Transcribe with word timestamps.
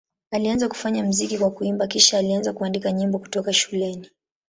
Alianza 0.31 0.67
kufanya 0.67 1.03
muziki 1.03 1.37
kwa 1.37 1.51
kuimba, 1.51 1.87
kisha 1.87 2.17
alianza 2.17 2.53
kuandika 2.53 2.91
nyimbo 2.91 3.19
kutoka 3.19 3.53
shuleni. 3.53 4.09